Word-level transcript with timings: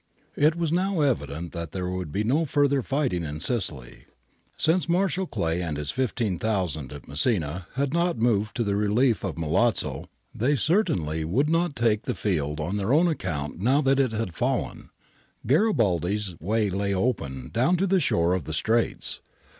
^ 0.37 0.43
It 0.43 0.55
was 0.55 0.71
now 0.71 1.01
evident 1.01 1.51
that 1.51 1.73
there 1.73 1.87
would 1.87 2.11
be 2.11 2.23
no 2.23 2.43
further 2.43 2.81
fighting 2.81 3.23
in 3.23 3.39
Sicily. 3.39 4.05
Since 4.57 4.89
Marshal 4.89 5.27
Clary 5.27 5.61
and 5.61 5.77
his 5.77 5.91
15,000 5.91 6.91
at 6.91 7.07
Messina 7.07 7.67
had 7.75 7.93
not 7.93 8.17
moved 8.17 8.55
to 8.55 8.63
the 8.63 8.71
rehef 8.71 9.23
of 9.23 9.37
Milazzo, 9.37 10.07
they 10.33 10.55
certainly 10.55 11.23
would 11.23 11.51
not 11.51 11.75
take 11.75 12.05
the 12.05 12.15
field 12.15 12.59
on 12.59 12.77
their 12.77 12.91
own 12.93 13.07
account 13.07 13.59
now 13.59 13.79
that 13.81 13.99
it 13.99 14.11
had 14.11 14.33
fallen. 14.33 14.89
Garibaldi's 15.45 16.33
way 16.39 16.71
lay 16.71 16.95
open 16.95 17.49
down 17.53 17.77
to 17.77 17.85
the 17.85 17.99
shore 17.99 18.33
of 18.33 18.45
the 18.45 18.53
Straits. 18.53 19.19